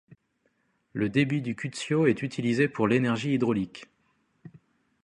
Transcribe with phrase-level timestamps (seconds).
[0.93, 3.85] Le débit du Cuccio est utilisé pour l'énergie hydraulique.